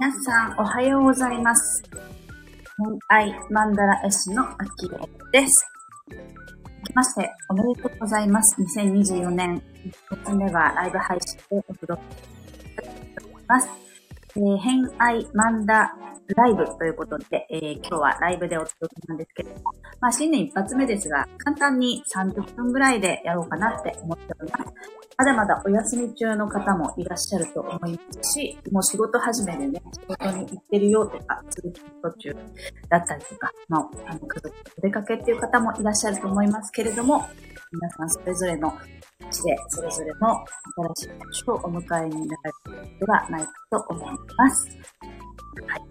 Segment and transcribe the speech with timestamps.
[0.00, 1.82] 皆さん、おはようございます。
[2.76, 4.96] 恋愛マンダラ絵師のあきれ
[5.32, 5.66] です。
[6.08, 6.16] 明
[6.86, 8.62] けまして、おめでとうございます。
[8.62, 12.00] 2024年1月目はライブ配信でお届
[12.76, 13.68] けしております。
[14.36, 15.92] えー、偏愛マンダ
[16.36, 24.97] ライブということで、えー今日はライブでお届けなんですけれども、まあ新年一発目ですが、簡単に30分ぐらいでやろうかなって思っております。
[25.18, 32.36] まだまだお休み中の方もいらっしゃると思いますし、もう仕事始めでね、仕事に行ってるよとか、通勤途中
[32.88, 37.26] だったりとか、まあ、あの、家族とお出かけっていう方もいらっしゃると思いますけれども、
[37.72, 38.72] 皆さんそれぞれの
[39.28, 40.44] 地で、それぞれの
[40.94, 44.68] 新しい年をお迎えになられるのではないかと思います。
[45.66, 45.87] はい。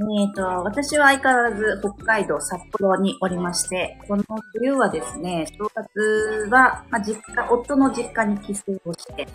[0.00, 9.28] えっ、と、私は相変わらず北海道札幌におりまして、この冬はですね、正月は、まあ、実家、夫の実家に帰省をして、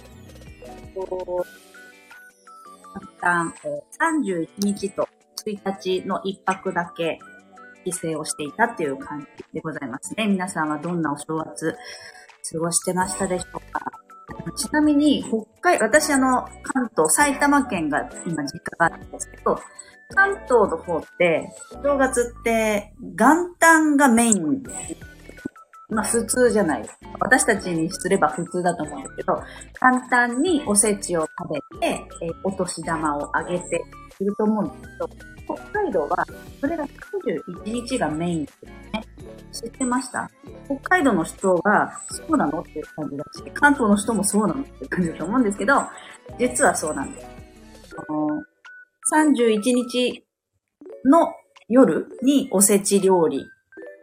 [3.21, 3.86] 簡単、えー
[4.31, 5.08] 31日と
[5.45, 7.19] 1日の一泊だけ
[7.83, 10.25] 帰省をしていたっていう感じでございますね。
[10.27, 11.75] 皆さんはどんなお正月
[12.52, 13.81] 過ごしてましたでしょうか？
[14.58, 19.59] ちなみに、北海、私あの、関東、埼玉県が今実家があるんですけど、
[20.14, 21.50] 関東の方って、
[21.84, 24.64] 正月って元旦がメイン。
[25.89, 26.98] まあ普通じゃないです。
[27.20, 29.42] 私たちにすれば普通だと思うんですけど、
[29.80, 33.83] 簡単におせちを食べて、えお年玉をあげて
[34.17, 36.26] すると思うんですけど、北海道は
[36.59, 39.03] それが31日がメインですね。
[39.52, 40.30] 知ってました？
[40.66, 45.81] 北海道の人がそうなのっていう感じだし、関東の人もそうなのっていう感じだと思うんですけど、
[46.39, 47.27] 実はそうなんです。
[48.10, 48.44] あの
[49.14, 50.26] 31日
[51.05, 51.33] の
[51.70, 53.45] 夜におせち料理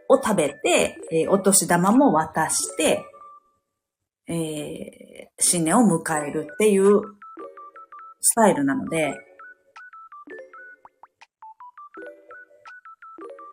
[0.09, 3.03] を食べて、えーお年玉も渡して、
[4.27, 7.01] えー新年を迎えるっていう
[8.21, 9.13] スタイルなので、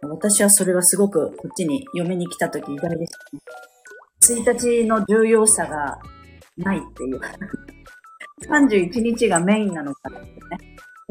[0.03, 3.12] 私はそれはすごくこっちに嫁に来た時意外でし
[4.28, 4.44] たね。
[4.44, 5.99] 1日の重要さが
[6.56, 7.21] ないっていう。
[8.49, 10.31] 31日がメインなのかってね。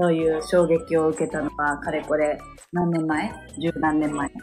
[0.02, 2.40] そういう衝撃を受けたのは、かれこれ
[2.72, 3.34] 何年前？
[3.60, 4.34] 十何年前で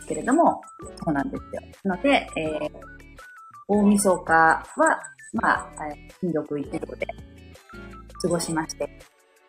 [0.00, 0.60] すけれども、
[1.04, 1.62] そうなんですよ。
[1.82, 2.70] なので、えー、
[3.66, 4.64] 大晦日は、
[5.32, 7.06] まあ、えー親族一同で
[8.22, 8.88] 過ごしまして。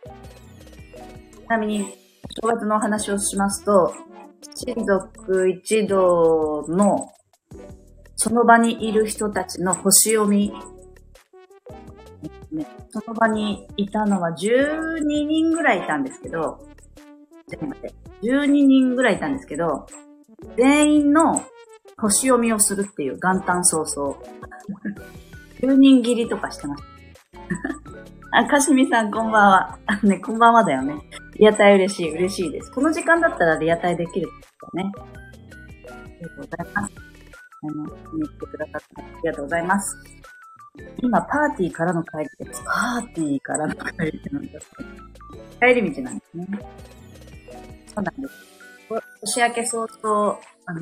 [0.04, 1.80] ちなみに、
[2.42, 3.94] 正月のお話をしますと、
[4.68, 7.08] 親族一同の
[8.16, 10.52] その場にいる人たちの星読み
[12.52, 16.66] ね、その場にいたのは12人ぐらいいたんですけど、
[17.50, 17.94] ちょっと待って、
[18.24, 19.88] 12人ぐらいいたんですけど、
[20.58, 21.44] 全員の
[21.98, 24.18] 星読みをするっていう元旦早々。
[25.62, 26.90] 10人切りとかしてました。
[28.40, 29.80] あ、かしみさんこんばんは。
[29.86, 30.96] あね、こんばんはだよね。
[31.38, 32.72] リアタイ嬉しい、嬉しいです。
[32.72, 34.92] この時間だったらリアタイできるんですよね。
[34.96, 35.06] あ
[36.20, 36.94] りがとうございます。
[37.62, 37.84] あの、
[38.14, 39.98] 見に来てくださってありがとうございます。
[41.02, 42.64] 今、パーティーからの帰りです。
[42.64, 44.60] パーティーからの帰りってなんだ
[45.60, 46.48] 帰り道なんですね。
[47.88, 48.60] そうなんです。
[49.22, 50.82] 年明け早々、あの、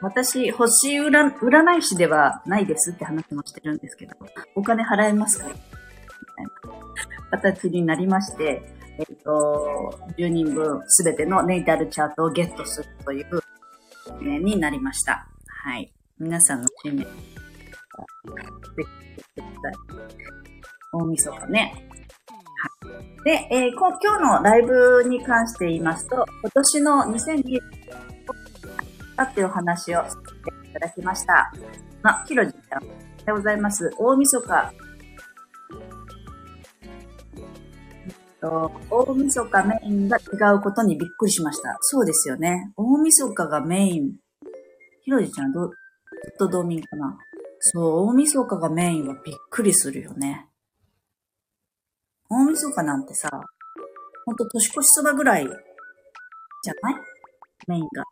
[0.00, 4.14] 私、星占占い師ではないですって話もしてるんですけど、
[4.54, 5.48] お金払えますか?
[5.48, 5.60] みたい
[7.30, 8.62] な形になりまして、
[8.98, 13.42] えっ、と、10人分すべてのネイタルチャートをゲットするという、
[14.22, 15.28] ね、になりました。
[15.46, 15.92] はい。
[16.20, 17.12] 皆さんの新年、ぜひ。
[20.92, 21.86] 大晦日ね。
[22.82, 23.24] はい。
[23.24, 27.60] で、えーこ今日のライブに関して言いますと、今年の2020
[29.16, 31.52] だっていうお話をさせていただきました。
[32.02, 33.88] まあ、ひろじちゃん、おはようございます。
[33.96, 34.72] 大晦日。
[36.82, 40.20] えっと大晦日メインが違
[40.56, 41.76] うことにびっくりしました。
[41.80, 42.72] そうですよね。
[42.76, 44.16] 大晦日がメイン。
[45.02, 45.72] ひろじちゃん、どう、
[46.38, 47.18] と道民かな
[47.60, 50.46] そう、大晦日がメインはびっくりするよね。
[52.30, 53.28] 大晦日なんてさ、
[54.24, 56.94] ほんと年越しそばぐらい、じゃない？
[57.66, 58.04] メインが。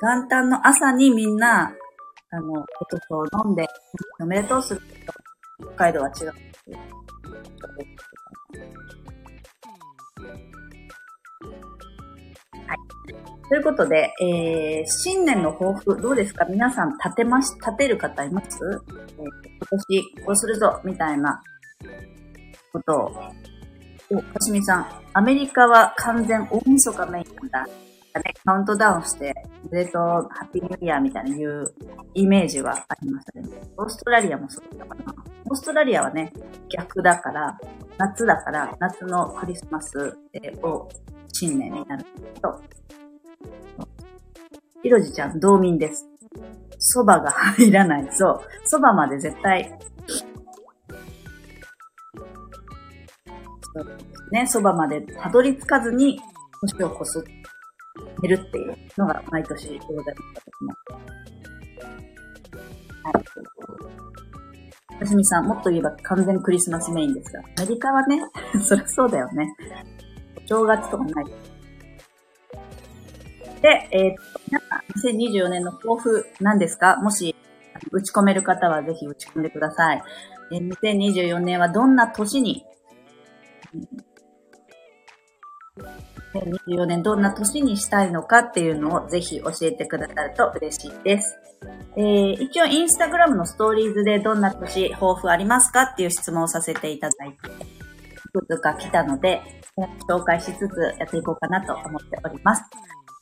[0.16, 1.72] 元旦の朝にみんな、
[2.30, 3.66] あの、お年を飲んで、
[4.20, 5.12] おめでとうするけど、
[5.74, 6.32] 北海道は違う。
[13.48, 16.44] ということで、えー、新年の抱負、どうですか？
[16.44, 21.42] 皆さん立てます、立てる方います、えー、今年こうするぞ、みたいな
[22.72, 23.12] ことを。
[24.10, 27.72] お、かしみさん、アメリカは完全大晦日メインなんだ。
[28.18, 29.32] ね、カウントダウンして、
[29.70, 31.72] おめでと、ハッピーニューイヤーみたいないう
[32.14, 33.48] イメージはありましたね。
[33.76, 35.14] オーストラリアもそうだったかな。
[35.44, 36.32] オーストラリアはね、
[36.68, 37.56] 逆だから、
[37.96, 40.16] 夏だから、夏のクリスマス
[40.62, 40.88] を
[41.32, 42.60] 新年になるんですけど、
[44.82, 46.06] ひろじちゃん、道民です。
[46.78, 48.08] 蕎麦が入らない。
[48.12, 48.40] そう。
[48.66, 49.70] 蕎麦まで絶対、
[54.30, 56.20] ね、蕎麦までたどり着かずに、
[56.76, 57.24] 年を越す、
[58.22, 60.14] 寝るっていうのが毎年でござい
[60.60, 60.94] ました。
[63.08, 63.24] はい。
[64.98, 68.20] かすみさん、もっと言えば完全クリスマスメインですが、アメリカはね、
[68.62, 69.54] そりゃそうだよね。
[70.46, 71.24] 正月とかない。
[73.60, 77.34] で、えー、っと、皆さん、2024年の抱負何ですかもし、
[77.92, 80.02] 打ち込める方はぜひ打ち込んでください。
[80.52, 82.64] えー、2024年はどんな年に、
[86.34, 91.36] 2024年どんな年にしたいのかっていうのをぜひ教えてくださると嬉しいです。
[91.96, 97.60] えー、一応インスタグラムのストーリーズでどんな年抱負ありますかっていう質問をさせていただいて、い
[98.32, 99.40] くつか来たので、
[100.08, 102.62] 紹介しつつやっていこうかなと思っております。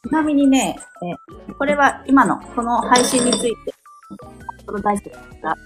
[0.04, 0.76] ちなみにね、
[1.48, 3.74] えこれは今のこの配信について、
[4.66, 5.12] この大好き
[5.42, 5.56] が、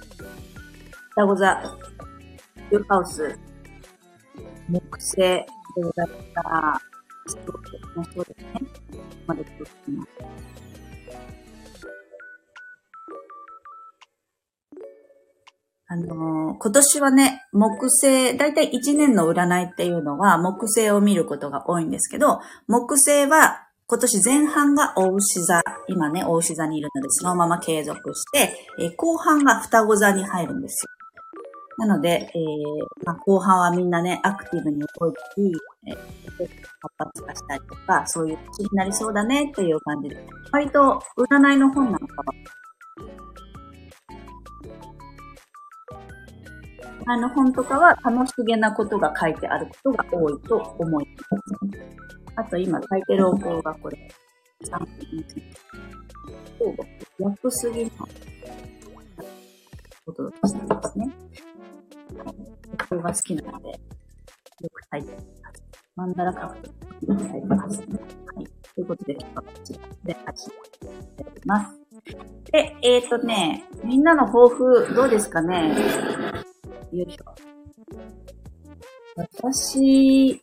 [1.11, 1.63] 双子座、
[2.71, 3.39] ユーハウス、
[4.69, 5.47] 木星で
[5.83, 6.81] ございますら、
[7.27, 7.61] すごく
[7.97, 8.61] 面白いですね。
[9.27, 10.09] まで作っています。
[15.93, 22.39] あのー、今年はね、木星、だいたい1年の占いっていうのは木星を見ることが多いんですけど、
[22.69, 31.89] 木星は今年前半が大牛座、今ね、大牛座にいるので、そのまま継続して、えー、後半が双子座に入るんですよ。
[31.89, 35.19] なので、えー、まあ、後半はみんなね、アクティブに動いて、
[35.89, 35.97] えー、
[36.39, 42.33] 活発化したりとか、そういう年になりそうだねっていう感じで、割と占いの本なんかは、
[47.09, 51.39] 占いの本とかは楽しげなことが書いてあることが多いと思いま
[51.97, 52.00] す。
[52.41, 54.09] あと今書いてるお香がこれ、
[54.65, 54.89] 3分
[56.59, 57.91] 交互、薬すぎの
[60.07, 61.11] お届けしてますね。
[62.73, 63.77] お香が好きなので、よ
[64.73, 65.63] く書いてます。
[65.97, 66.71] マンダラカフト
[67.07, 67.81] 書いてます。
[67.81, 67.89] はい。
[68.75, 70.55] ということで、今日はこちらで始め
[70.87, 71.79] ております。
[72.53, 75.75] で、えっ、ー、とね、みんなの抱負どうですかね？
[76.91, 77.35] よいしょ。
[79.17, 80.43] 私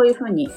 [0.00, 0.48] こういうふうに、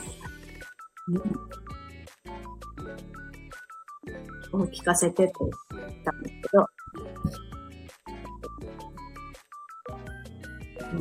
[4.54, 5.52] うん、を聞かせてって言っ
[6.06, 6.66] たんですけど、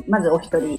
[0.09, 0.77] まずお一人、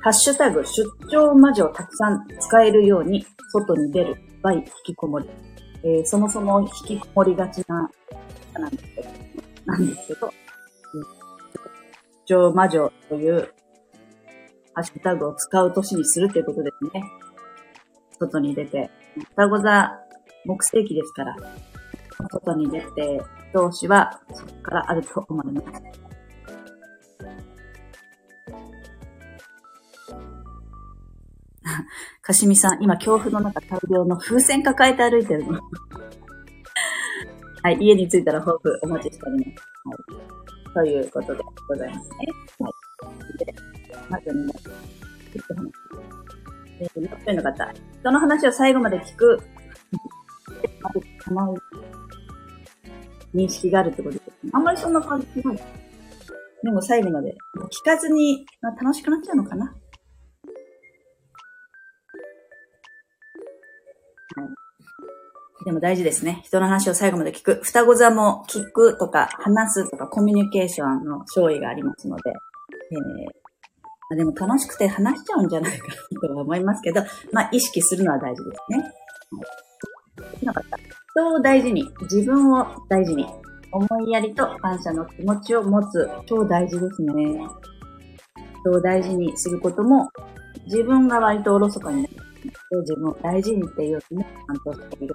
[0.00, 5.30] ハッシュタグ、出張魔女をたくさん使えるように、外に出る、バイ、引きこもり。
[5.84, 7.88] えー、そもそも引きこもりがちな、
[8.54, 9.08] なんですけど、
[9.66, 10.32] なんですけど、
[12.26, 13.54] 出張魔女という
[14.74, 17.02] ハッシュタグを使う年にするということですね。
[18.18, 18.90] 外に出て。
[19.30, 19.92] 双子座、
[20.44, 21.36] 木星期ですから、
[22.30, 23.20] 外に出て、
[23.52, 25.82] 同士はそこからあると思います。
[32.22, 35.60] かしみさん、今、恐怖の中、大量の風船抱えて歩いてるの。
[37.62, 40.78] はい、家に着いたら抱負お待ちしております。
[40.78, 40.88] はい。
[40.88, 42.16] ということでございますね。
[42.60, 42.81] はい。
[44.08, 45.72] まずね、ちょっと話。
[46.80, 47.72] えっ、ー、と、6分の方。
[48.00, 49.40] 人の話を最後まで聞く。
[50.80, 51.54] まず、叶う。
[53.34, 54.50] 認識があるってことですね。
[54.52, 55.56] あんまりそんな感じない。
[56.62, 59.66] でも最後まで聞かずに、まあ、楽しくなっちゃうのかな。
[59.66, 59.74] はい。
[65.64, 66.42] でも大事ですね。
[66.44, 67.60] 人の話を最後まで聞く。
[67.62, 73.41] 双子座も聞くとか話すとかコミュニケーションの勝利がありますので、えー、
[74.12, 75.94] まあ、でも楽しくて話しちゃうんじゃないかな
[76.28, 77.02] と思いますけど、
[77.32, 78.78] まあ意識するのは大事ですね。
[80.20, 80.44] はい。
[80.44, 80.78] なかった。
[81.14, 83.26] 人を大事に、自分を大事に、
[83.72, 87.40] 思いやりと感謝の気持ちを持つ、超大事ですね。
[88.60, 90.10] 人を大事にすることも、
[90.66, 92.14] 自分が割とおろそかになる。
[92.82, 95.14] 自分を大事にっていうね、担当している。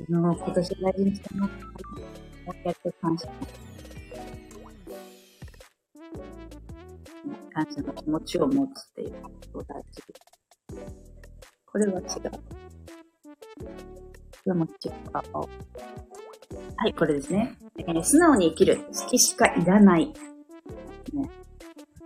[0.00, 1.52] 自分を今年大事にしてます。
[2.46, 3.28] 思いやりと感謝。
[7.54, 10.02] 感謝の気持ちを持つっていうことが大事。
[11.66, 12.04] これは違う。
[12.04, 12.38] こ
[14.46, 14.92] れも違う。
[16.76, 17.56] はい、これですね。
[17.78, 18.78] えー、素直に生きる。
[18.92, 20.06] 好きしかいらない。
[20.06, 20.12] ね、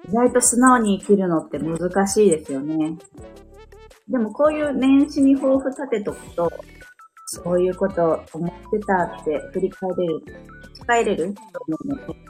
[0.07, 2.99] 意外と素直に生きるのって難しいですよね。
[4.07, 6.53] でもこういう年始に抱負立てとくと、
[7.27, 10.27] そういうことを思ってたって振り返れる、振
[10.75, 12.28] り返れると思うので、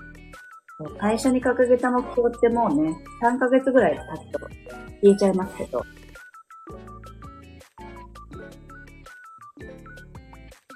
[1.00, 4.38] 最初に掲げた目標ってもうね、3ヶ月ぐらい経つと
[5.00, 5.84] 消えちゃいますけど、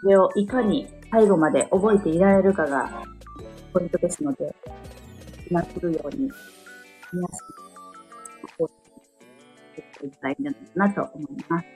[0.00, 3.04] それをいかに最後まで覚えていられるかが
[3.72, 4.54] ポイントですので、
[5.50, 6.30] 今するように、
[7.12, 7.38] 皆さん、
[8.58, 11.66] こうしていきたいんじゃないかなと思います。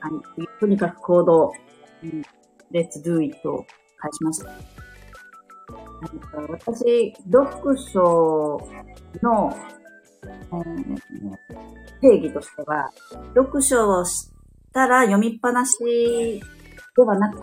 [0.00, 0.60] はい。
[0.60, 1.52] とにかく行動、
[2.02, 2.22] うん、
[2.72, 3.66] Let's do it を
[3.98, 4.89] 返しました。
[6.48, 8.60] 私、読書
[9.22, 9.54] の、
[10.52, 10.84] うん、
[12.00, 12.90] 定義としては、
[13.34, 14.30] 読書をし
[14.72, 15.78] たら読みっぱなし
[16.96, 17.40] ではなく、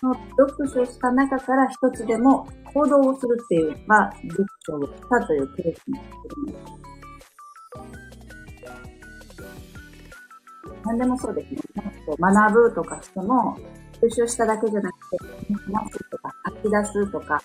[0.00, 6.80] その読書した中から一つでも行動をするっていうのが、読書をしたという定義になっているんです。
[10.84, 11.60] 何でもそうですね。
[12.18, 13.56] 学ぶとかしても、
[14.00, 15.18] 吸収しただけじゃなくて、
[15.72, 16.18] 話すと、
[16.62, 17.42] き出すとか、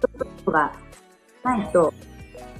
[0.00, 0.72] そういうことが
[1.44, 1.92] ないと、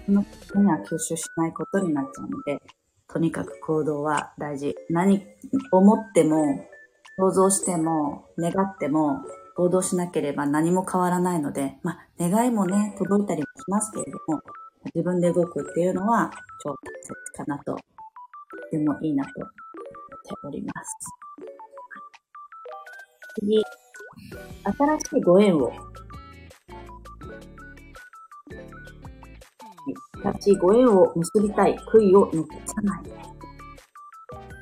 [0.06, 2.60] そのことには吸収しないことになっちゃうので、
[3.08, 4.74] とにかく行動は大事。
[4.90, 5.26] 何、
[5.72, 6.66] 思っても、
[7.16, 9.24] 想像しても、願っても、
[9.56, 14.40] 行動しなければ何も変わらないので、まあ、願いもね、届いたりもしますけれども、
[14.94, 16.30] 自分で動くっていうのは
[16.62, 17.76] 超大切かなと、
[18.70, 20.96] でもいいなと思っております。
[23.40, 23.64] 次、
[24.64, 25.72] 新しいご縁を。
[30.22, 31.76] 新しいご縁を結びたい。
[31.92, 33.02] 悔いを残さない。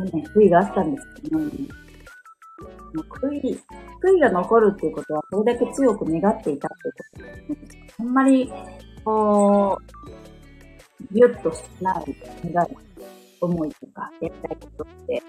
[0.05, 1.45] ね、悔いがあったんですけどね。
[1.45, 3.59] もう悔い、
[4.03, 7.77] 悔いが残るっていうことは、それだけ強く願っていたっていうことです。
[7.99, 8.53] あんまり、
[9.05, 12.17] こう、ぎゅっとしない
[12.53, 12.69] 願い、
[13.41, 15.23] 思いとか、やりたいことって、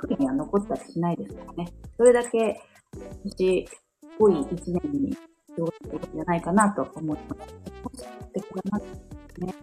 [0.00, 1.72] 悔いには残ったりしないですからね。
[1.96, 2.60] それだけ、
[3.24, 3.68] 私、
[4.18, 5.16] 濃い一年に
[5.56, 8.00] 過ごしているんじゃないかなと思います。
[8.00, 8.78] 素敵だな
[9.46, 9.54] ね。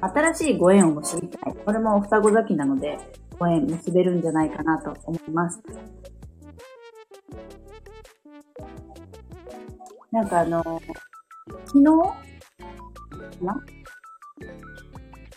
[0.00, 1.54] 新しいご縁を結びたい。
[1.54, 2.98] これも双子咲きなので、
[3.38, 5.60] ご縁結べるんじゃないかなと思います。
[10.10, 10.62] なんかあの、
[11.66, 13.60] 昨日かな？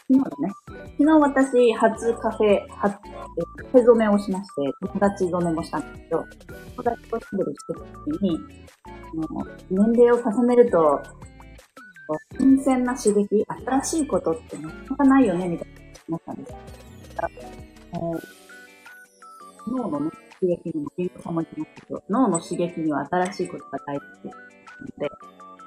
[0.09, 0.53] 昨日だね。
[0.97, 3.09] 昨日私、初カフェ、初、カ
[3.71, 6.25] フェ染めをしまして、友達染めもしたんですけど、
[6.77, 8.39] 友達と喋るしてる時に、
[9.69, 11.01] 年齢を重ねると、
[12.39, 15.73] 新鮮な刺激、新しいことってなかなかないよね、みたいな
[16.07, 16.55] 思ったんです。
[19.67, 24.37] 脳の、ね、刺激にも、健康さんも言ってますけど、脳の刺激には新しいことが大事です
[24.81, 25.11] ので、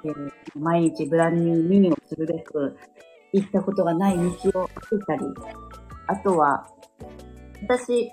[0.04, 2.74] えー、毎日ブランニューミニをするべく、
[3.32, 5.24] 行ったことがない道を歩いたり、
[6.06, 6.66] あとは、
[7.62, 8.10] 私、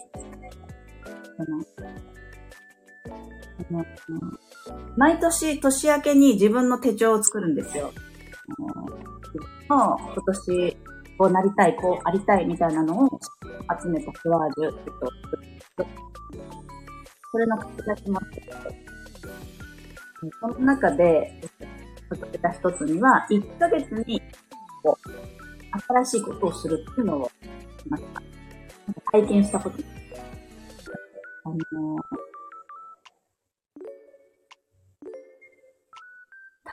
[1.38, 1.66] あの、
[3.60, 3.86] あの
[4.96, 7.92] 毎年年明けに自分の手帳を作るんですよ。
[9.70, 10.78] の今年
[11.18, 13.20] こうなりたい、こうありたいみたいなのを
[13.82, 14.74] 集めたフワージュ、えっ
[15.80, 15.88] と、
[17.32, 18.44] それの書き出しもあって、
[20.40, 21.42] その中で、
[22.10, 24.22] 書けた一つには、1ヶ月に
[24.88, 27.32] こう、新しいことをするっていうのを、
[27.90, 28.04] また、
[29.12, 29.78] 体験したこと
[31.44, 32.02] あのー、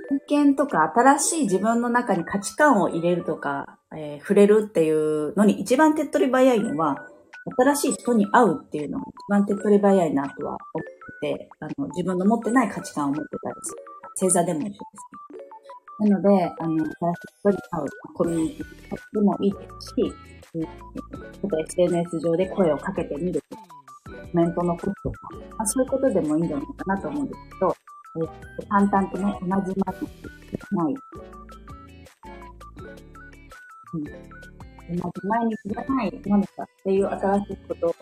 [0.09, 7.09] 体験とか新しい自分の中に価値観を入れるとか、えー、触れるっていうのに一番手っ取り早いのは、
[7.57, 10.59] 新しい人に会うっていうのが一番手っ取り早いなとは思っ
[11.21, 13.83] てて、あの、自分の持ってない価値観を持ってたりする。
[14.21, 14.81] 星座でも一緒です
[15.29, 15.34] けど。
[16.01, 16.93] なので、あの、新しい
[17.41, 18.67] 人に会うコミュニティ
[19.13, 20.13] でもいいですし、
[20.53, 23.63] ちょっと SNS 上で声をかけてみるとか、
[24.33, 27.77] コメントのこととか、まあ、そういうことでもいいんじゃないかなと思うんですけど、
[28.17, 30.09] えー、淡々とね、同じ毎日
[30.73, 30.95] ない、
[33.95, 37.95] うん、同じ毎日じゃない何かっていう新しいこと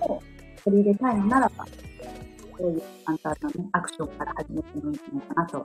[0.00, 0.22] を
[0.64, 1.64] 取り入れたいのならば、
[2.58, 5.64] そういう簡単なね、アクションから始めてもいいんじゃないかなと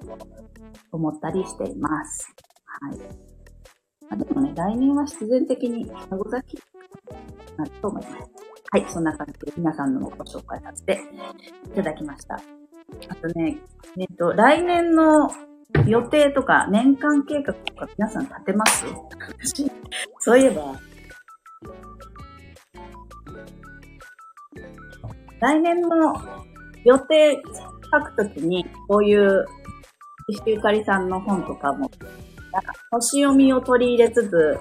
[0.91, 2.33] 思ったりしています。
[2.65, 2.99] はい。
[4.11, 6.61] あでもね、来年は必然的に双子咲き
[7.57, 8.31] なると思います。
[8.71, 11.01] はい、そんな感じで皆さんのご紹介させて
[11.67, 12.35] いただきました。
[12.35, 13.57] あとね、
[13.97, 15.31] えっと、来年の
[15.87, 18.85] 予定とか年間計画とか皆さん立てます？
[20.19, 20.79] そういえば、
[25.39, 26.13] 来年の
[26.85, 27.41] 予定
[27.91, 29.45] 書くときに、こういう
[30.29, 31.89] 石ゆかりさんの本とかも
[32.53, 34.59] なんか星読みを取り入れつつ、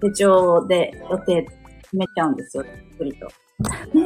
[0.00, 1.42] 手帳で予定
[1.82, 3.26] 決めちゃうんですよ、ゆっくりと。
[3.92, 4.00] で、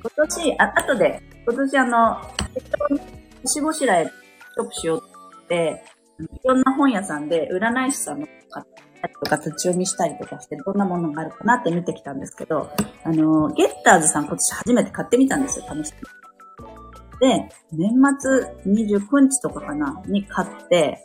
[0.00, 2.16] 今年、あ、後で、今年あの、
[2.54, 3.00] 手帳に
[3.42, 5.02] 星ごしらえショップしよう
[5.44, 5.84] って、
[6.18, 8.66] いろんな本屋さんで占い師さんの買っ
[9.02, 12.70] たりとか、土読みしたりとかして、どんなものがあるかなって見てきたんですけど、
[13.04, 15.96] あの、ゲッターズさん今年初めて買ってみたんですよ、試して。
[17.20, 20.98] で、年末29日とかかな、に買って、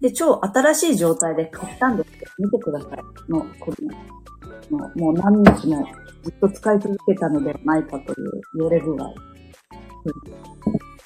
[0.00, 3.30] で、超新しい状態で買ったんですけど、見てください。
[3.30, 3.86] もう、これ、
[4.70, 5.86] もう、もう何日も
[6.22, 9.14] ずっと使い続けたのではないかという言われ具合。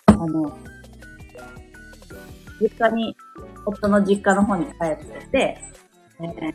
[0.07, 0.59] あの、
[2.61, 3.17] 実家に、
[3.65, 5.59] 夫の実家の方に帰ってて、
[6.21, 6.55] えー、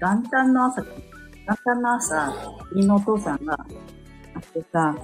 [0.00, 0.82] 元旦の朝、
[1.46, 2.32] 元旦の朝、
[2.74, 4.96] 義のお父さんが、あってさ、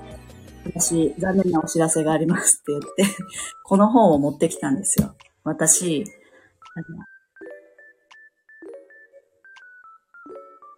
[0.64, 3.16] 私、残念なお知らせがありますって言って、
[3.64, 5.14] この本を持ってきたんですよ。
[5.44, 6.04] 私、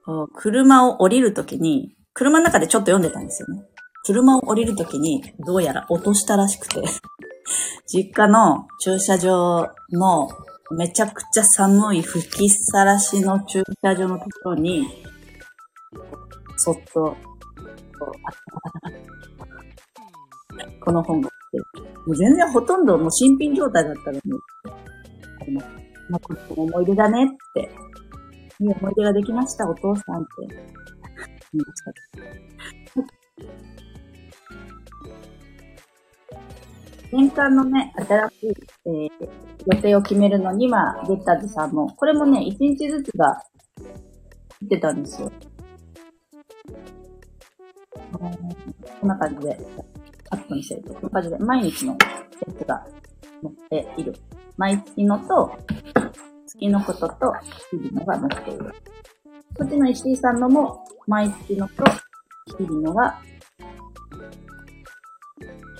[0.07, 3.65] あの、車を降りるときに、車の中でちょっと読んでたんですよね。
[4.05, 6.83] 車を降りるときに、どうやら落としたらしくて
[7.87, 10.29] 実家の駐車場の
[10.73, 14.89] めちゃくちゃ寒い吹きさらしの駐車場のところに、
[16.57, 17.17] そっと、こ
[20.85, 21.31] この本が
[22.07, 24.21] もう全然ほとんどもう新品状態だったのに、
[26.09, 27.71] まあ、この思い出だねって、
[28.61, 30.73] いい思い出ができました、お父さんって。
[37.13, 38.55] 年間のね、新しい、
[38.87, 39.11] えー、
[39.67, 43.37] 予定を決めるのには、ゲッターズさんも、これもね、1日ずつが、
[44.63, 45.31] 言ってたんですよ。
[49.01, 49.59] こんな感じで、
[50.31, 51.99] カットにしてると、こんな感じで、毎日のや
[52.59, 52.87] つが
[53.43, 54.15] 載っている。
[54.57, 55.59] 毎月のと、
[56.47, 57.33] 月のことと、
[57.71, 58.75] 日々のが載っている。
[59.57, 61.85] こっちの石井さんのも、毎月のと、
[62.59, 63.19] 日々のが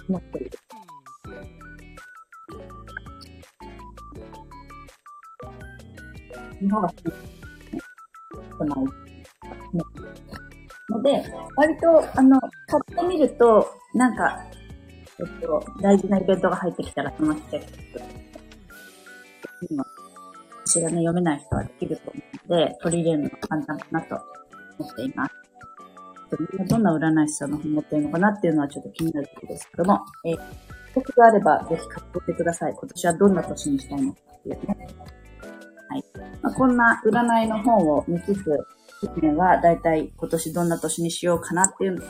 [0.09, 0.59] 載っている。
[6.63, 7.17] の方が好きです
[7.73, 7.81] ね。
[10.93, 11.25] ので、
[11.57, 14.39] 割と、あの、買ってみると、なんか、
[15.19, 17.67] えっと、大事なイベントが入ってきたらそのチェック。
[19.71, 19.85] 今、
[20.65, 24.21] 私がね、読めない人はできると思うので、取り入れるのが簡単かなと
[24.79, 25.35] 思っています。
[26.67, 30.39] どんな占い師さんの本持ってるのかなっていうのはちょっと気になるところですけども、えー、
[30.95, 32.75] 僕があればぜひ買ってください。
[32.75, 34.89] 今年はどんな年にしたいのかっていうね。
[35.89, 36.05] はい。
[36.41, 38.67] まあ、こんな占いの本を見つつ、
[39.07, 42.05] 1年はだいたい今年どんな年にしようかなっていうの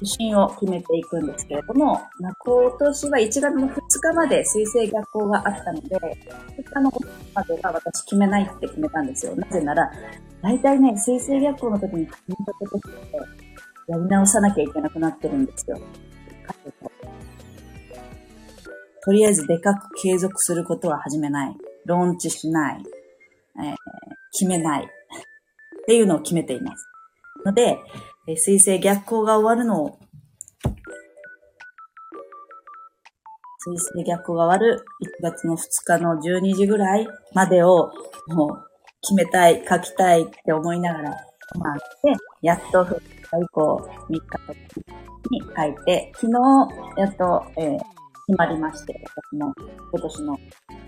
[0.00, 5.96] 指針を決めていくんですけれども、まあ、今年は1月の2日まで水星逆行があったので、
[6.58, 9.36] 2日のことまでは私決めないって決めたんですよ。
[9.36, 9.90] なぜなら、
[10.42, 12.88] 大体ね、水星逆行の時に始めたことって、
[13.86, 15.78] やり直さなきゃいけなくなってるんですよ。
[19.04, 21.56] とりあえずでかく継続することは始めない。
[21.86, 22.82] ローンチしない。
[23.62, 23.76] えー、
[24.32, 24.84] 決めない。
[24.84, 24.86] っ
[25.86, 26.86] ていうのを決めています。
[27.44, 27.78] ので、
[28.26, 29.98] え水星逆行が終わるのを、
[33.58, 34.84] 水星逆行が終わる
[35.20, 37.92] 1月の2日の12時ぐらいまでを
[38.28, 43.76] もう決めたい、書きたいって思いながら待って、やっと2日以降
[44.08, 44.20] 3日
[45.30, 47.78] に書いて、昨日やっと、えー、
[48.26, 48.94] 決まりまして、
[49.32, 49.52] 私の
[49.92, 50.38] 今年の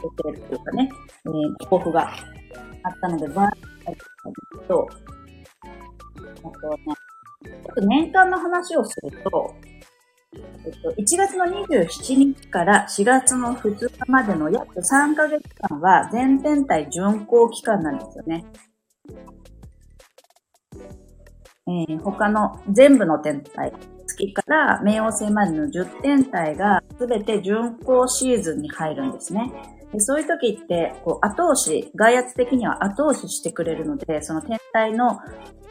[0.03, 0.89] 予定っていうかね、
[1.27, 4.89] えー、抱負があったので、バーッと書いてと、
[6.45, 6.95] あとね、
[7.45, 9.55] ちょっと年間の話をすると、
[10.65, 18.45] えっと、1月の27日から4月の2日までの約3ヶ月間は全天体巡行期間なんですよね。
[21.69, 23.73] えー、他の全部の天体、
[24.07, 29.53] 月から冥王星までの10天体が全て巡行シーズンに入るんですね。
[29.93, 35.19] でそういう時って、こう、後押し、外圧的には後押ししてくれるので、その天体の、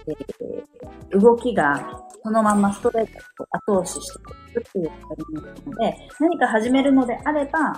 [0.07, 7.73] えー、動きがそのままストレートを後押ししてくれるっていう感じなので、何か始めるのであれば、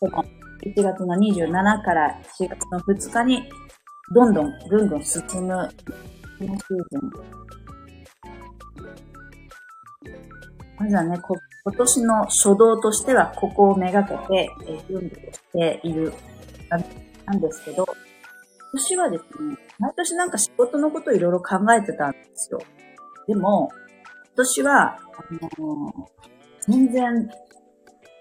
[0.00, 0.24] この
[0.64, 3.42] 1月の27から4月の2日に、
[4.14, 5.68] どんどんぐんぐん進む、このシー
[6.40, 7.00] ズン
[10.82, 11.16] まずはね、
[11.64, 16.12] 今年の初動としては、ここをめがけて、えー、準備をしている、
[17.24, 22.60] なんですけど、今年はですね、毎年なんか仕事のことをいろいろ考えてたんですよ。
[23.28, 23.70] でも、
[24.34, 24.98] 今年は、あ
[25.60, 26.08] の
[26.66, 27.30] 全然、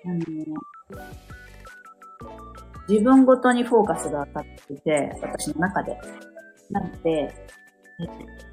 [0.05, 0.15] あの
[2.87, 5.97] 自分ごとにフォーカスが当たっていて、私の中で。
[6.69, 7.33] なので、え
[8.07, 8.50] あ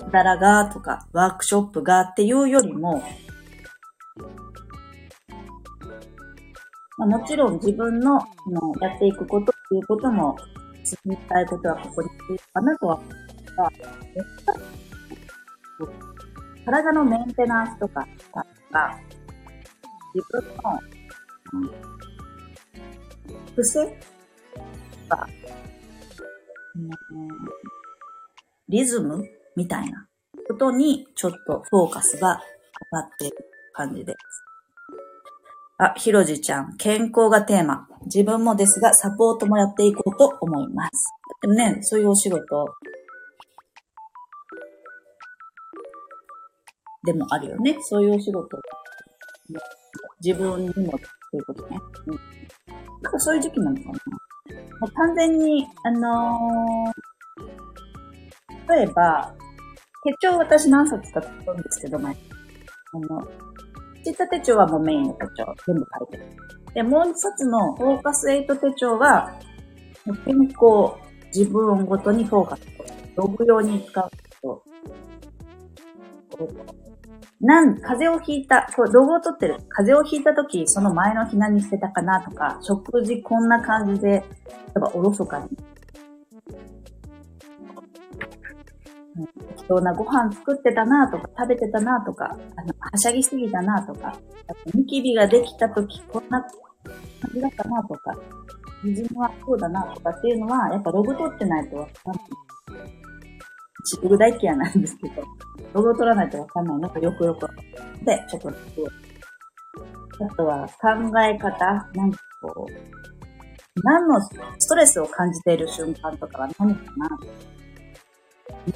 [0.00, 3.02] ったらがとか、ワークショップがっていうよりも、
[6.98, 10.36] まあ、もちろん自分ののやっていくことっていうことも、
[10.84, 13.72] 進みたいことはここについかなとは思うんが、
[16.64, 18.06] 体のメンテナンスとか
[18.72, 18.98] が、
[20.14, 20.80] 自分の、
[23.56, 23.86] 癖
[25.08, 25.28] とか、
[28.68, 29.24] リズム
[29.56, 30.06] みたいな
[30.46, 32.40] ことにちょっとフォーカスが
[32.92, 33.36] 当たっている
[33.72, 34.18] 感じです。
[35.78, 37.86] あ、ひろじちゃん、健康がテーマ。
[38.06, 41.12] 自分もですが、サポートもやっていこうと思います。
[41.42, 42.66] でもね、そういうお仕事
[47.04, 47.76] でもあるよね。
[47.82, 48.58] そういうお仕事。
[50.24, 51.78] 自分にもということね。
[52.06, 52.14] うん。
[53.02, 53.90] なんかそういう時期なのかな。
[54.80, 59.34] もう完全に、あのー、例えば、
[60.06, 62.14] 手帳私何冊か使うんですけど、前。
[62.14, 63.28] あの、
[64.04, 66.24] ちった手帳はもうメインの手帳、全部書いてる。
[66.74, 69.32] で、もう一冊のフォーカス8手帳は、
[70.24, 70.94] 健康、
[71.34, 72.62] 自分ごとにフォーカス、
[73.16, 74.62] ログ用に使うと、
[77.40, 79.58] なん、風邪をひいた、これログを取ってる。
[79.68, 84.22] 風邪をひいたとき、その前の日何してたかなとか、食事こんな感じで、例
[84.76, 85.48] えばおろそかに
[89.16, 94.08] 適当なご飯作ってたなとか、食べてたなとか、あの、はしゃぎすぎたなとか、
[94.48, 96.50] あとニキビができた時こんな感
[97.34, 98.16] じだったなとか、
[98.84, 102.24] 自分はそうだなとかっていうのは、やっぱログ取ってないとわかんない。
[103.88, 105.22] チブル大嫌いなんですけど、
[105.72, 106.78] ログを取らないとわかんない。
[106.78, 107.48] のがよくよく
[108.04, 112.72] で、ちょっと、あとは考え方、なんかこう、
[113.82, 117.18] 何のストレスを感じている瞬間とかは何かな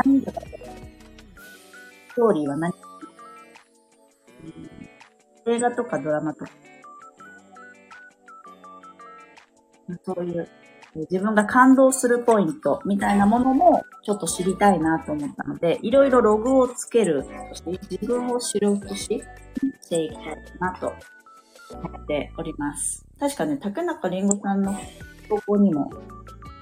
[0.04, 2.72] 何とかストーリーは何、
[5.46, 6.50] 映画とかドラマとか、
[10.04, 10.48] そういう
[11.10, 19.24] 自分が感動するポイントみたいなものもちょっと知りたいなと思ったので、いろいろログをつける、そして自分を知るとしていき
[19.88, 20.10] たい
[20.58, 20.92] なと
[21.72, 23.06] 思っております。
[23.18, 24.76] 確かね、竹中りんごさんの
[25.28, 25.90] 投稿にも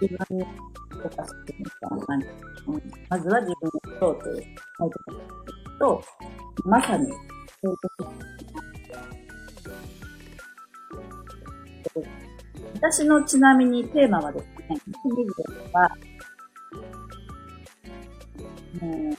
[0.01, 2.27] 自分にフォーカスしてみたいな感じ。
[3.09, 5.19] まずは自分を知ろうというタイトル
[5.79, 6.03] と、
[6.65, 7.15] まさに、そ
[7.65, 8.13] ういうこと
[12.75, 14.77] 私のちなみにテーマはですね、
[15.67, 15.89] 2020は、
[18.81, 19.17] もう、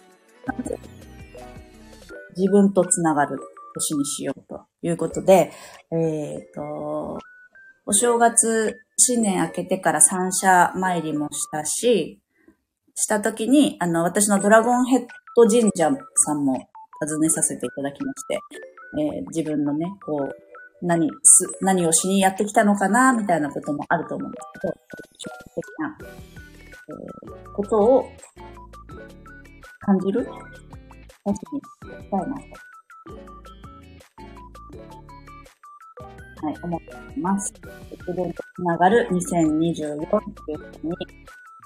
[2.37, 3.37] 自分とつながる
[3.73, 5.51] 年にしようということで、
[5.91, 7.19] えっ、ー、と、
[7.89, 12.21] お正月、新年明けてから三社参りもしたし、
[12.93, 15.89] した時に、あの、私のドラゴンヘッド神社
[16.23, 16.53] さんも
[17.01, 18.39] 訪ねさせていただきまして、
[19.01, 24.73] えー、自分のね、こう、何、す、何をしにやってきたのかな、みたいなこともあると思うんですけど、
[25.25, 25.97] 直的な、
[26.89, 28.11] えー、ことを
[29.79, 30.27] 感じる
[31.25, 33.38] 年にしたいなと。
[36.41, 37.53] はい、思っています。
[38.07, 40.15] イベントつながる2024と
[40.51, 40.95] いうふうに、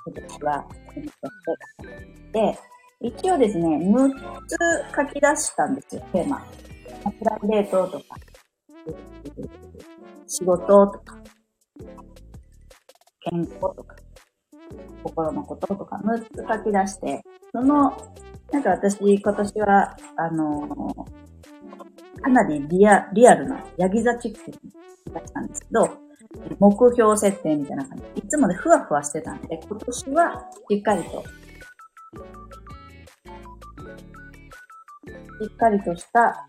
[0.06, 2.60] 今年はコミットしてで、
[3.02, 4.10] 一応ですね、6
[4.48, 4.58] つ
[4.96, 6.44] 書き出したんですよ、テーマ。
[7.20, 8.16] プライベートとか、
[10.28, 11.18] 仕事とか、
[13.22, 13.96] 健康とか、
[15.04, 17.96] 心のこととか、6つ書き出して、その、
[18.52, 21.23] なんか私、今年は、あのー、
[22.24, 24.58] かなりリアリアルな、ヤギ座チックに
[25.14, 25.90] 出したんですけど、
[26.60, 28.22] 目標設定みたいな感じ。
[28.22, 31.24] いつもでふわふわしてたんで、今年はしっかりと、
[35.44, 36.48] しっかりとした、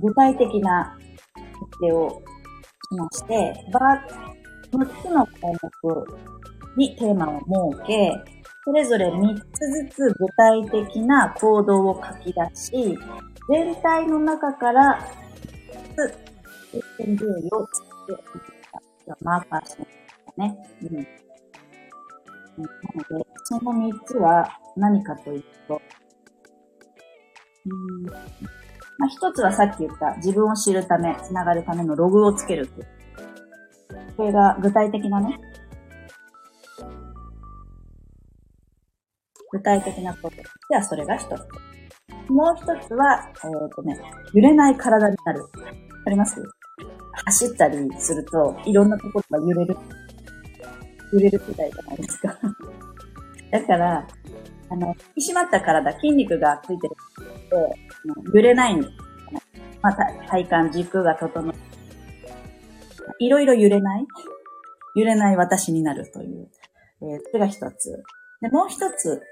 [0.00, 3.80] 具体的な設定をしまして、ば
[4.70, 5.54] 6つの項
[5.86, 7.40] 目にテーマを
[7.74, 8.12] 設け、
[8.64, 12.98] それぞれ3つずつ具体的な行動を書き出し、
[13.48, 15.00] 全体の中から
[15.72, 16.14] 3つ、
[16.98, 18.16] 点順位を作ってい
[19.04, 19.86] きたマーカーして
[20.36, 20.56] まね。
[20.82, 20.96] うん。
[20.96, 21.04] なの
[23.18, 25.80] で、その3つは何かというと、
[27.64, 28.02] うん
[28.98, 32.86] まあ、一つはさっき言った自分を知るため、つながるためのログをつけるっていう。
[34.16, 35.38] これが具体的なね、
[39.50, 40.36] 具体的なこと。
[40.36, 40.44] で
[40.76, 41.30] は、それが一つ。
[42.28, 43.98] もう一つは、えっ、ー、とね、
[44.32, 45.46] 揺れない体になる。
[46.06, 46.42] あります？
[47.24, 49.76] 走ったりすると、いろんなところが揺れる。
[51.12, 52.38] 揺れるみたいじゃないですか。
[53.50, 54.06] だから、
[54.70, 56.94] あの、引き締まった体、筋肉がついてる
[57.50, 57.74] と、
[58.34, 58.92] 揺れないんです。
[59.82, 59.94] まあ、
[60.28, 61.54] 体幹、軸が整う。
[63.18, 64.06] いろいろ揺れない？
[64.96, 66.48] 揺れない私になるという。
[67.02, 68.02] えー、それが一つ。
[68.40, 69.22] で、もう一つ。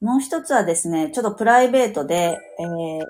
[0.00, 3.04] もう一つはですね、ちょっとプライベートで、えー、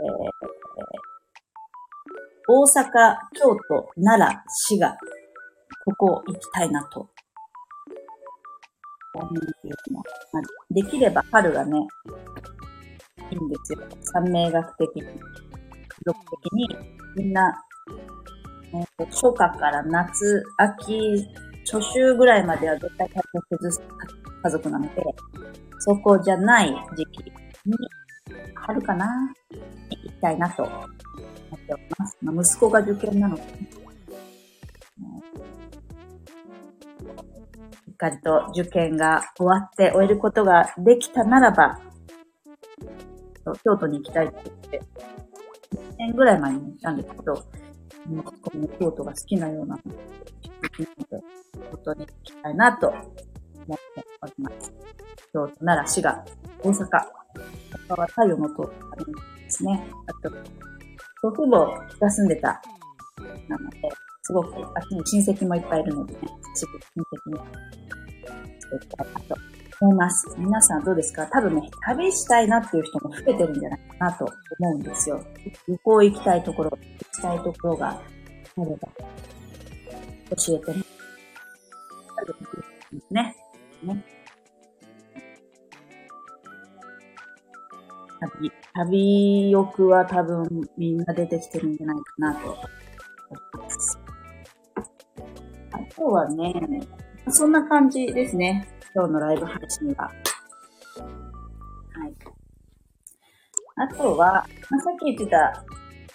[2.49, 4.97] 大阪、京都、奈良、滋賀、
[5.85, 7.09] ここ行きたいなと。
[10.71, 11.79] できれば春がね、
[13.31, 13.79] いいんですよ。
[14.01, 15.09] 三名学的に、記
[16.43, 16.69] 的に、
[17.17, 17.65] みんな、
[18.75, 21.25] えー、初夏から夏、秋、
[21.65, 23.81] 初秋ぐらいまでは絶対家族ずつ
[24.43, 25.03] 家族なので、
[25.81, 27.33] そこじゃない時期に、
[28.55, 29.07] 春かな
[29.51, 30.79] 行きたいなと思っ
[31.59, 32.17] ております。
[32.23, 33.49] まあ、息子が受験なので、ね、
[37.73, 41.81] しっかりと受験が終わって終えることができたならば、
[43.65, 44.83] 京都に行きたいって言って、
[45.75, 47.33] 1年ぐらい前に行ったんですけど、
[48.07, 49.99] 息子も京都が好きなようなので、
[50.77, 50.87] 京
[51.85, 53.03] 都に行きたいなと思っ
[53.95, 54.73] ております。
[55.33, 56.25] 京都、奈良、滋賀、
[56.63, 56.89] 大阪、
[57.89, 59.05] 他は太陽の塔あり
[59.45, 59.87] ですね。
[60.07, 60.31] あと、
[61.23, 62.61] 祖父母が住んでた、
[63.49, 63.77] なので、
[64.23, 66.21] すごく、あっちに親戚もいっぱいいるのでね、
[66.55, 67.51] すぐ親戚に
[68.61, 69.37] していきたいなと
[69.83, 70.35] 思います。
[70.37, 71.27] 皆さんどうですか？
[71.27, 74.25] 多分ね、旅したいなっていう人も増えてるんじゃないかなと
[74.59, 75.25] 思うんですよ。
[75.67, 78.03] 旅行行きたいところ、行きたいところがあ
[78.57, 78.89] れば、
[80.37, 80.85] 教えてね。
[83.11, 83.37] ね。
[83.83, 84.05] ね。
[88.21, 92.59] 旅、旅欲は多分みんな出てきてるんじゃないかなと思い
[93.59, 93.99] ます。
[95.73, 96.53] あとはね、
[97.29, 98.69] そんな感じですね。
[98.95, 100.05] 今日のライブ配信は。
[100.05, 100.15] はい。
[103.77, 105.65] あとは、まあ、さっき言ってた、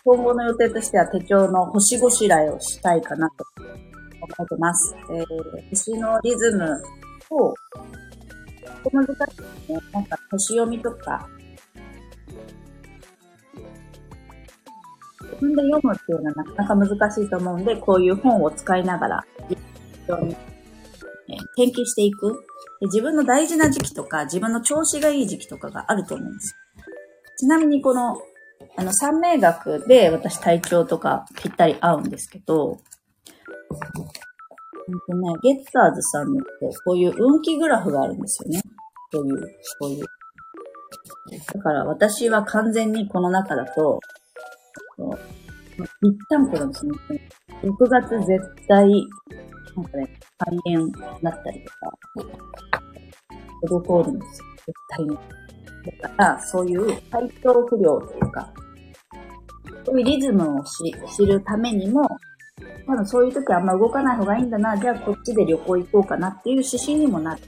[0.04, 3.46] 今後の予定としては手帳の星ごしらえをしたいかなと
[4.22, 4.94] 思ってます。
[5.10, 6.84] えー、星のリズム
[7.32, 7.54] を、
[8.92, 9.26] 難しいで
[9.66, 9.80] すね。
[9.94, 11.28] なんか星読みとか、
[15.26, 19.58] 自分で読むっていうのはなかなか難しいと思うんで、こういう本を使いながら、非
[20.08, 20.36] 常に、
[21.28, 22.46] え転記していく
[22.82, 22.88] で。
[22.88, 26.56] 自分の大事な時期とか、自分の調子がいい時期とかがあると思うんです。
[27.38, 28.22] ちなみにこの、
[28.78, 32.78] あの、三名学で私体調とかぴったり合うんですけど、
[34.88, 38.62] ほんとね、ゲッターズさんのってこういう運気グラフがあるんですよね。
[39.12, 39.42] こういう、
[39.80, 40.06] こういう。
[41.54, 44.00] だから私は完全にこの中だと、
[44.98, 46.92] 一旦これですね、
[47.64, 48.90] 6月絶対、
[49.76, 50.90] なんかね、肺炎
[51.22, 51.98] だったりとか、
[53.68, 55.18] 滞るんですよ、絶対に。
[56.02, 58.54] だから、そういう体調不良というか、
[59.86, 62.08] そういうリズムを知るためにも、
[62.88, 67.42] 多分そういう時はあんま動かない方がいいんだな、じゃあこっちで旅行行こうかなっていう指針にもなる。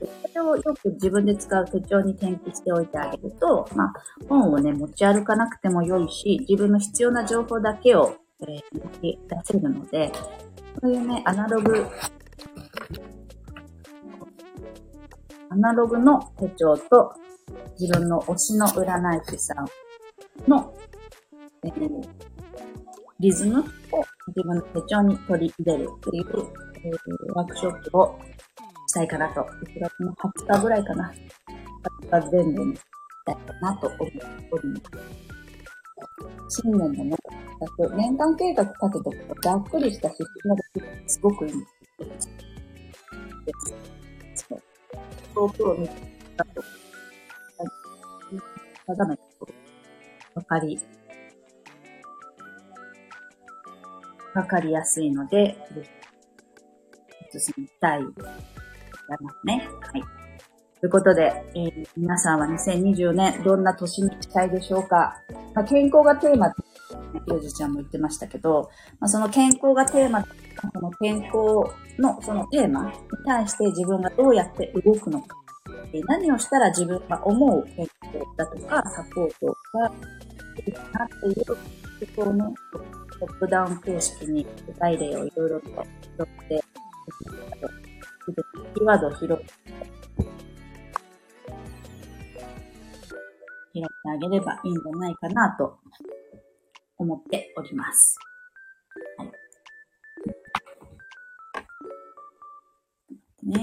[0.00, 3.92] それをよく自分で使う手帳に転記しておいてあげると、まあ、
[4.28, 10.12] 本をね、持ち歩かなくても良いし、自分の必要な情報だけを、えー、出せるので、
[10.80, 11.86] そういうね、アナログ、
[15.50, 17.12] アナログの手帳と
[17.78, 19.66] 自分の推しの占い師さん
[20.48, 20.72] の、
[21.64, 22.08] えー、
[23.18, 23.64] リズムを
[24.28, 26.26] 自分の手帳に取り入れるという、
[26.84, 28.18] えー、ワークショップを
[28.98, 29.40] したいかなと。
[29.42, 29.46] 1
[29.80, 31.12] 月の20日ぐらいかな。
[32.10, 32.82] 20日前後にし
[33.24, 34.06] たいかなと思って
[34.50, 34.76] おりま
[36.48, 36.62] す。
[36.62, 37.16] 新年のね、
[37.96, 41.66] 年間計画立てとくとざっくりした指針ができるすごくいいんで
[44.34, 44.46] す。
[44.48, 44.62] そう。
[45.34, 45.88] 遠くを見
[46.36, 46.62] たと、
[48.86, 49.22] 定めと
[50.34, 50.80] わかり、
[54.34, 55.56] わかりやすいので、
[57.30, 58.00] 進みたい
[59.08, 59.68] ざいますね。
[59.92, 60.18] はい。
[60.80, 65.14] ということで、えー、皆さんは2024年どんな年にしたいでしょうか、
[65.52, 66.62] まあ、健康がテーマって、
[67.18, 71.32] ね、ヨジちゃんも言ってましたけど、まあ、その健康がテーマ、その健康
[71.98, 72.92] のそのテーマに
[73.26, 75.36] 対して自分がどうやって動くのか、
[75.92, 79.46] え、何をしたら自分が思う健康だとかサポート
[79.78, 79.92] が
[80.54, 82.44] できるかなっていうことをね、
[83.18, 86.64] トップダウン形式に具体例をいろいろと拾って、
[88.74, 89.44] キーワードを拾って、
[94.08, 95.78] あげればいいんじゃないかなと
[96.96, 98.18] 思っております。
[99.18, 99.28] はい。
[103.46, 103.58] ね。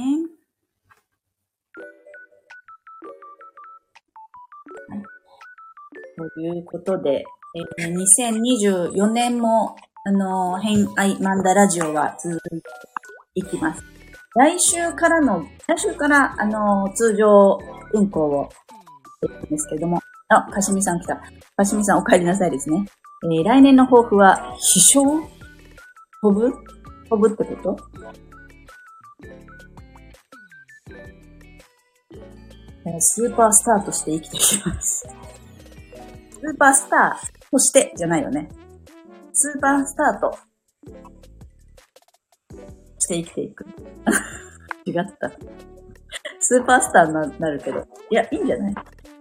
[4.89, 5.03] はい。
[6.31, 7.25] ということで、
[7.79, 7.95] えー、
[8.93, 9.75] 2024年も、
[10.05, 12.67] あのー、偏愛マンダラジオは続いて
[13.35, 13.83] いきます。
[14.35, 17.57] 来週からの、来週から、あの、通常
[17.93, 18.49] 運行を
[19.23, 21.21] していくんですけれども、あ、かしみさん来た。
[21.55, 22.85] かしみさんお帰りなさいですね。
[23.25, 25.01] えー、来年の抱負は、飛翔
[26.21, 26.51] 飛ぶ？
[27.09, 27.77] 飛ぶってこと？
[32.99, 35.07] スーパースターとして生きていきます。
[36.31, 38.49] スーパースターとしてじゃないよね。
[39.33, 40.37] スーパースターと
[42.99, 43.65] して生きていく。
[44.95, 45.31] 違った。
[46.39, 47.85] スーパースターになるけど。
[48.09, 48.75] いや、いいんじゃない？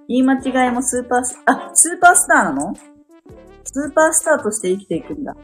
[0.07, 2.75] 言い間違いもスーパース、あ、スーパースターなの？
[3.65, 5.35] スーパースターとして生きていくんだ。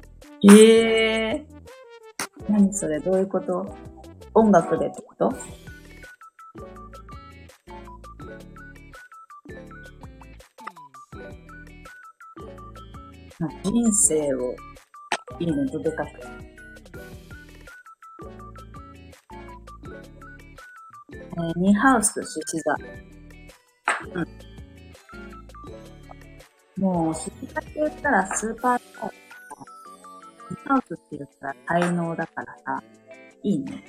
[0.43, 2.53] へえー。
[2.53, 3.01] 何それ？
[3.01, 3.75] どういうこと？
[4.35, 5.33] 音楽でってこと？
[13.65, 14.55] 人生を
[15.39, 16.11] いいね、どでかく。
[21.33, 22.75] えー、ニハウス、獅子座。
[24.15, 24.21] う
[26.79, 26.83] ん。
[26.83, 29.11] もう、獅子座って言ったらスーパースター。
[30.51, 32.83] ニハウスって言ったら才能だからさ、
[33.43, 33.85] いいね。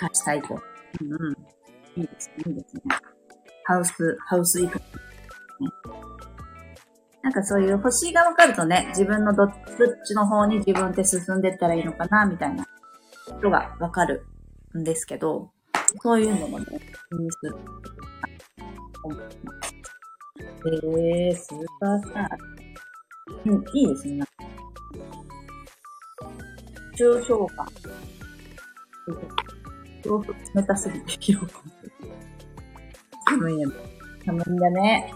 [0.00, 0.54] 勝ちたいと。
[1.00, 2.00] うんうん。
[2.00, 2.82] いいですね、いいですね。
[3.64, 4.80] ハウス、ハウス行く。
[7.22, 9.52] なんかそういう星が分かるとね、自分のどっ
[10.06, 12.64] ちの方に自分って進んでったらいいのかな、みたいな
[13.26, 14.24] ことが分かる
[14.78, 15.50] んですけど、
[16.02, 16.66] そういうのもね、
[17.10, 17.56] 気にする。
[20.66, 23.50] えー、スーパースター。
[23.50, 24.24] うん、いいですね。
[26.96, 27.66] 抽象感。
[30.04, 31.62] 豆腐冷たすぎて疲労感。
[33.28, 33.66] 寒いね。
[34.24, 35.12] 寒いんだね。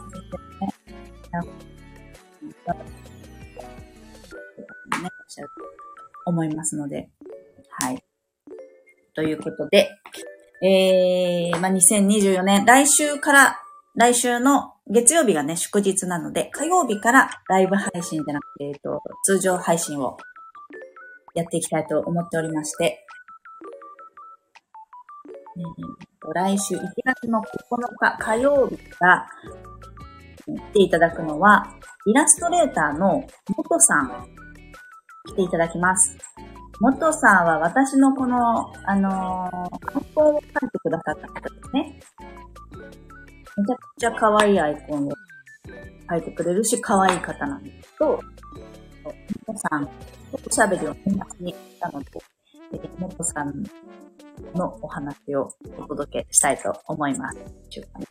[5.30, 5.62] しゃると
[6.26, 7.08] 思いますので、
[7.70, 8.02] はい。
[9.14, 9.88] ということで、
[10.62, 13.58] えー、まあ、2024年、来週から、
[13.94, 20.18] 来週の月曜日がね、祝日なので、火曜日からライブ配信じゃなくて、えっと、通常配信を
[21.34, 23.06] やっていきたいと思っておりまして、
[25.56, 27.44] えー、来週1月の9
[27.98, 29.26] 日火曜日から
[30.46, 31.74] 来ていただくのは、
[32.06, 33.24] イラストレーターの
[33.56, 34.26] 元さん
[35.26, 36.18] 来ていただきます。
[36.80, 42.00] 元さんは私のこの、あのー、アイコンを描いてくださった方ですね。
[43.58, 45.10] めちゃくちゃ可愛いアイコンを
[46.08, 48.18] 描いてくれるし、可愛い方なんですけど、
[49.46, 49.88] 元さん
[50.32, 52.06] おしゃべりを友達にしたので、
[52.72, 53.62] えー、元さん
[54.54, 57.38] のお話をお届けしたいと思います。
[57.68, 58.06] ちゅうかね。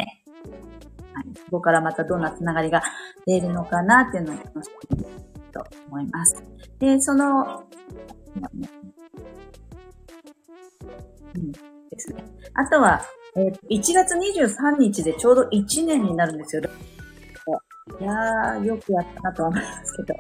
[1.14, 1.26] はい。
[1.34, 2.84] そこからまたどんなつながりが
[3.26, 5.06] 出るのかなっていうのを楽しみに
[5.52, 6.44] と思います。
[6.78, 7.64] で、その、
[11.36, 11.52] うん。
[11.52, 11.60] で
[11.98, 12.24] すね。
[12.54, 13.02] あとは、
[13.36, 16.38] えー、1月23日でちょうど1年になるん。
[16.38, 16.64] ですよ。
[18.00, 20.20] いやー、よくやったなとは思いますけど。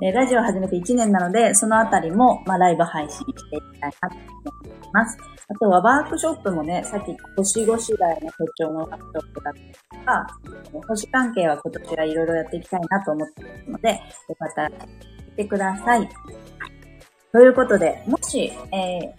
[0.00, 5.18] えー、ラジオ始めて1年なので、そのあたりも、まあ、ライブ配信していきたいなと思います。
[5.48, 10.26] あとはワークショップもね、さっき星5次第の手帳のワークショップだったりとか、
[10.86, 13.88] 星関係は今年はいろいろやっていきたいなと思ってますので、
[14.28, 14.76] よかったら来
[15.36, 16.08] てください。
[17.32, 19.12] ということで、もし、えー、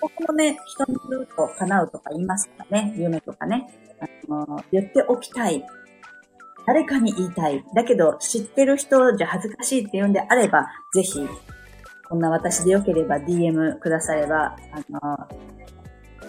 [0.00, 3.68] 僕もね、人に言うと叶うとか言いますかね、夢とかね、
[4.00, 5.64] あの言っておきたい。
[6.66, 7.64] 誰かに言いたい。
[7.74, 11.26] だけど、知ってる人じゃ恥ずかしいって言うんであれば、ぜひ、
[12.08, 15.00] こんな私でよければ DM くだされば、あの、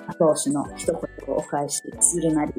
[0.08, 0.96] 後押しの一言
[1.34, 2.54] をお返しするなり、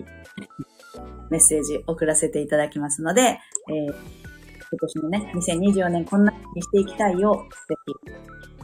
[1.31, 8.60] メッセージ送らせていただきますので、えー、今年のね、2024年こんなにしていきたいよ、ぜひ、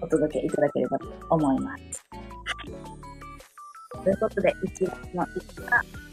[0.00, 2.06] お届けいただければと思います。
[4.04, 6.06] ということで、1月の5日、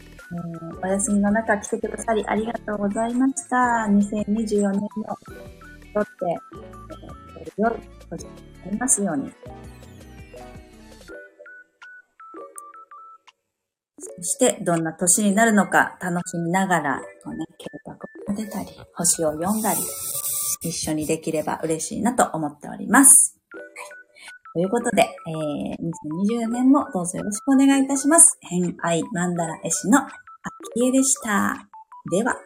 [0.82, 3.56] お休みの中来てくださりありがとうございました。
[3.88, 4.88] 2024年も
[5.94, 6.10] とって、
[7.40, 7.72] えー、良い
[8.10, 8.30] 年に
[8.64, 9.32] なりますように。
[13.98, 17.98] そして、どんな年になるのか楽しみながら、こうね、計画を
[18.32, 19.80] 立てたり、星を読んだり、
[20.62, 23.33] 一緒にできれば嬉しいなと思っております。
[24.54, 28.38] ということで、えー、2020年もどうぞよろしくお願いいたします。
[28.40, 30.08] 偏愛マンダラ絵師のあ
[30.74, 31.68] きえでした。
[32.10, 32.36] では、